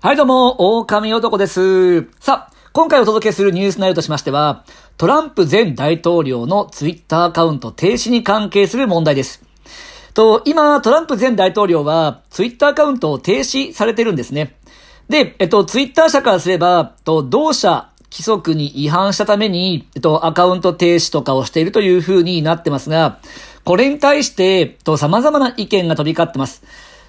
[0.00, 2.02] はいどうも、狼男です。
[2.20, 4.64] さあ、今回お届けするニュース内容としましては、
[4.96, 9.42] トランプ前大統領のツイッターアカウント停止に関係する問題です。
[10.14, 14.54] と、今、トランプ前大統領は、ツイッターアカウントを停止されてるんですね。
[15.08, 23.18] で、えっと、ツイッター社からすれば、と、同社規則に違反したために、えっと、アカウント停止とかをしているという風になってますが、
[23.64, 26.62] これに対して、と、様々な意見が飛び交ってます。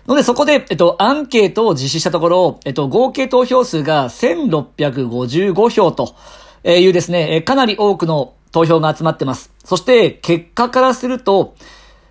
[0.08, 6.16] ので、そこで、えっと、アンケートを実施したところ、えっと、合計投票数が1655票と
[6.64, 9.52] いうですね、かなり多くの投票が集まってます。
[9.64, 11.56] そして、結果からすると、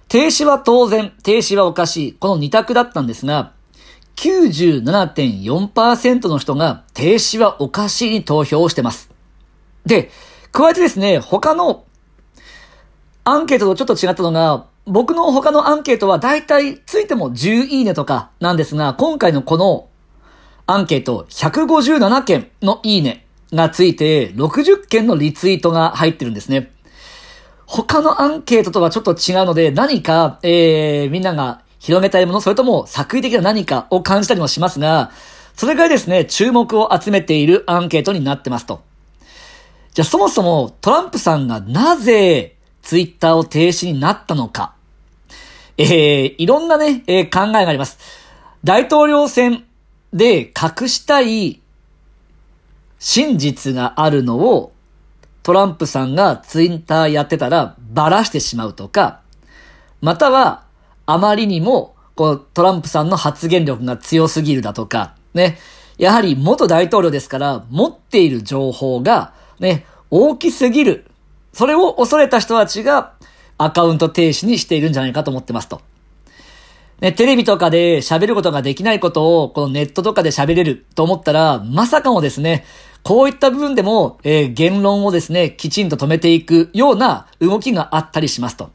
[0.09, 2.12] 停止は当然、停止はおかしい。
[2.14, 3.52] この二択だったんですが、
[4.16, 9.11] 97.4%の人が停止はおかしいに投票をしてます。
[9.86, 10.11] で、
[10.50, 11.84] 加えてですね、他の
[13.25, 19.89] アンケートとちょっと違ったのが、僕の他のアンケートは大体ついても10いいねとかなんですが、今回のこの
[20.67, 26.72] アンケート157件のいいねがついて60件のリツイートが入ってるんですね。
[27.66, 35.11] 他のアンケートとはちょっと違うので何か、えー、みんなが広げたいもの、それとも作為的な何かを感じたりもしますが、
[35.55, 38.83] それがですね、注目を集めているアンケートになってますと。
[39.92, 44.78] じゃあそもそもトランプさんがなぜツイッターを停止になったのか。
[45.79, 47.98] えー、いろんなね、えー、考えがあります。
[48.65, 49.65] 大統領選
[50.12, 51.61] で隠したい
[52.98, 54.73] 真実があるのを
[55.45, 59.21] トランプさんがツイッターやってたらばらしてしまうとか、
[60.01, 60.65] または
[61.06, 65.59] あまりにもこうトランプさんの発言力が強すぎるだとか、ね、
[65.97, 71.05] やはり元大統領ですから持っている情報がね、大きすぎる。
[71.53, 73.15] それを恐れた人たちが
[73.59, 75.81] アカウント停止にしているんじゃないかと思ってますと。
[77.01, 82.65] ね、テレビとかで喋ることができないことを、このネットとかで喋れると思ったら、まさかもですね、
[83.05, 88.71] こういった部分でも、えー、言論をですね、きちんと止めていくような動きがあったりしますと。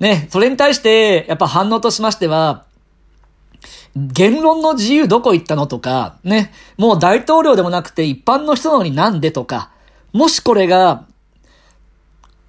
[0.00, 2.64] ね、それに対して、やっぱ反応としましては、
[3.96, 9.70] 言論の自由どこ行ったのとか、ね、もう大統領でもなくて一般の人なのになんでとか、
[10.12, 11.06] もしこれが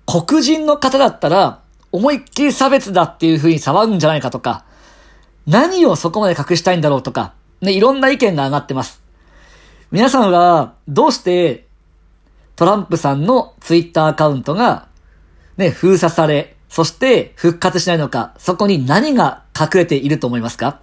[0.09, 1.61] 黒人の方だったら、
[1.91, 4.65] 思いっきり差別だっていう風に騒ぐんじゃないかとか、
[5.45, 9.03] 何をそこまで隠したいんだろうとか、ね、いろんな意見が上がってます。
[9.91, 11.67] 皆さんは、どうして、
[12.55, 14.87] トランプさんのツイッターアカウントが、
[15.57, 20.79] ね、封鎖され、そして復活しないのか、そこに何が隠れていると思いますか？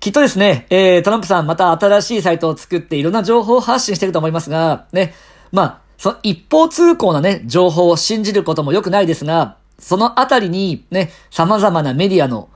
[0.00, 5.14] きっとですね、えー、トランプさんまた新しいサイトを作っていろんな情報を発信してると思いますが、ね、
[5.52, 12.48] まあ、その一方通行なね、情報を信じることも良くないですが、そのあたりにね、様々なメディアの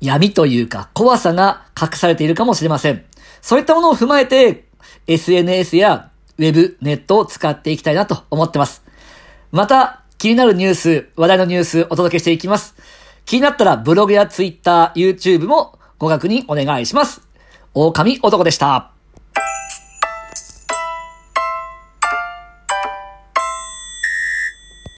[0.00, 3.04] 闇というか怖さが隠されているかもしれません。
[3.40, 4.68] そういったものを踏まえて、
[5.06, 8.84] SNS やウェブ、ネットを使っていきたいなと思ってます。
[9.50, 12.74] また、気になるニュース、話題のニュースお届けしていきます。
[13.24, 17.22] 気になったらブログやツイッター、YouTube もご確認お願いします。
[17.74, 19.01] 狼男でした。